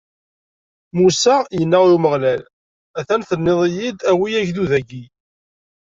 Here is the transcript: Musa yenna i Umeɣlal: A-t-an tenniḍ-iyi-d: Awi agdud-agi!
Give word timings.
Musa 0.97 1.35
yenna 1.57 1.79
i 1.89 1.91
Umeɣlal: 1.95 2.41
A-t-an 2.99 3.21
tenniḍ-iyi-d: 3.29 3.99
Awi 4.11 4.29
agdud-agi! 4.39 5.03